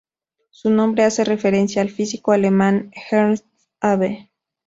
Su 0.49 0.71
nombre 0.71 1.03
hace 1.03 1.23
referencia 1.23 1.79
al 1.79 1.91
físico 1.91 2.31
alemán 2.31 2.91
Ernst 3.11 3.45
Abbe. 3.81 4.31